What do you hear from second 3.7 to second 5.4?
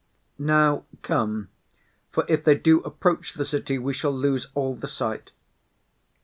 we shall lose all the sight.